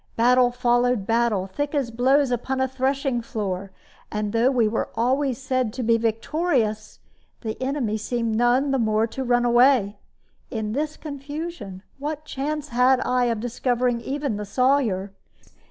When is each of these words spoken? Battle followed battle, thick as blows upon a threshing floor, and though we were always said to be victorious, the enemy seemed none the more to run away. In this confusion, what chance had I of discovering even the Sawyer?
Battle 0.15 0.49
followed 0.49 1.05
battle, 1.05 1.45
thick 1.45 1.75
as 1.75 1.91
blows 1.91 2.31
upon 2.31 2.59
a 2.59 2.67
threshing 2.67 3.21
floor, 3.21 3.69
and 4.11 4.33
though 4.33 4.49
we 4.49 4.67
were 4.67 4.89
always 4.95 5.37
said 5.39 5.71
to 5.73 5.83
be 5.83 5.95
victorious, 5.99 6.99
the 7.41 7.55
enemy 7.61 7.97
seemed 7.97 8.35
none 8.35 8.71
the 8.71 8.79
more 8.79 9.05
to 9.05 9.23
run 9.23 9.45
away. 9.45 9.99
In 10.49 10.71
this 10.71 10.97
confusion, 10.97 11.83
what 11.99 12.25
chance 12.25 12.69
had 12.69 12.99
I 13.01 13.25
of 13.25 13.39
discovering 13.39 14.01
even 14.01 14.37
the 14.37 14.45
Sawyer? 14.45 15.13